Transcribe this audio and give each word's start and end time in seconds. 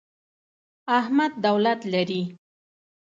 احمد 0.99 1.31
دولت 1.45 1.79
لري. 1.93 2.23